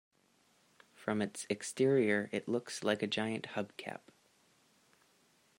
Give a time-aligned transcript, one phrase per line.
[0.95, 4.09] From its exterior, it looks like a giant hub cap.